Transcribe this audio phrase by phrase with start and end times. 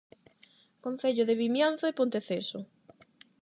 [0.85, 2.59] Concello de Vimianzo e Ponteceso.